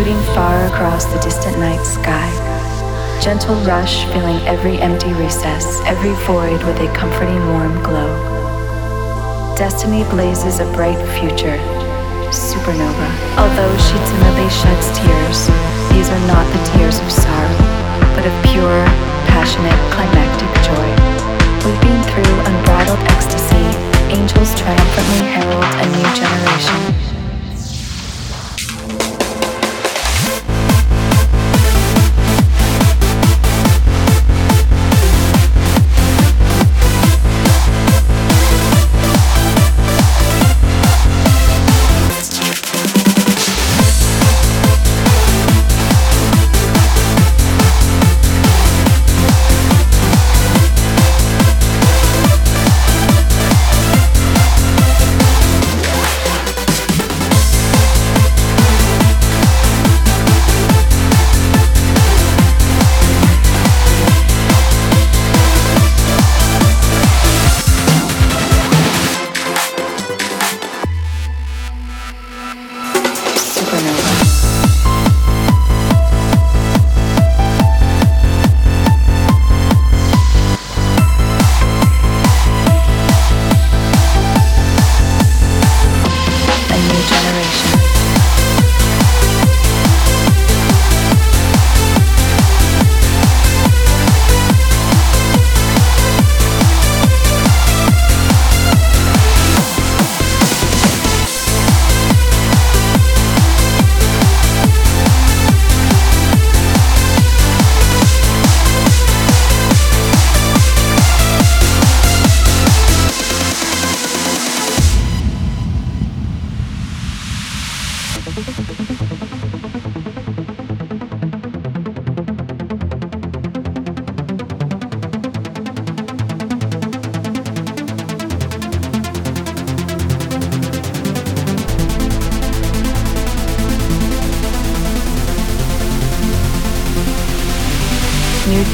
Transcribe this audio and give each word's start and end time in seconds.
shooting 0.00 0.34
far 0.34 0.64
across 0.64 1.04
the 1.04 1.20
distant 1.20 1.58
night 1.58 1.84
sky. 1.84 2.30
Gentle 3.20 3.54
rush 3.68 4.06
filling 4.06 4.40
every 4.48 4.78
empty 4.78 5.12
recess, 5.12 5.78
every 5.84 6.12
void 6.24 6.56
with 6.64 6.80
a 6.80 6.88
comforting 6.96 7.36
warm 7.52 7.82
glow. 7.82 8.08
Destiny 9.58 10.04
blazes 10.04 10.58
a 10.58 10.64
bright 10.72 10.96
future, 11.20 11.60
supernova. 12.32 13.08
Although 13.36 13.76
she 13.76 13.96
timidly 14.08 14.48
sheds 14.48 14.88
tears, 14.96 15.38
these 15.92 16.08
are 16.08 16.24
not 16.32 16.48
the 16.48 16.62
tears 16.72 16.98
of 16.98 17.12
sorrow, 17.12 17.56
but 18.16 18.24
of 18.24 18.32
pure, 18.48 18.80
passionate, 19.28 19.89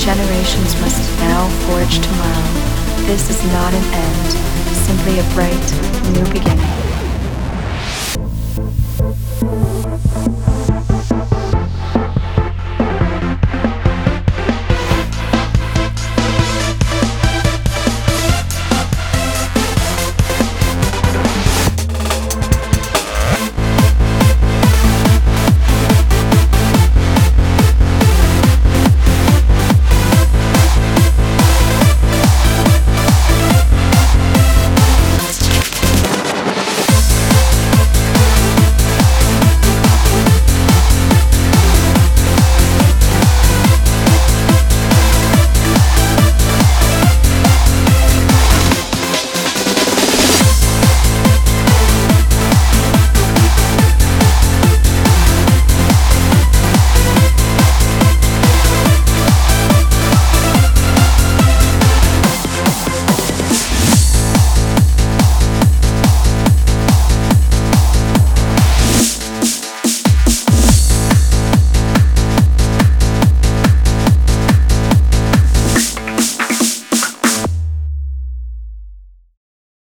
generations 0.07 0.81
must 0.81 1.19
now 1.19 1.49
forge 1.67 1.99
tomorrow. 1.99 3.07
This 3.07 3.29
is 3.29 3.43
not 3.53 3.75
an 3.75 3.85
end, 3.93 4.33
simply 4.87 5.19
a 5.19 5.25
bright 5.35 6.15
new 6.15 6.33
beginning. 6.33 6.86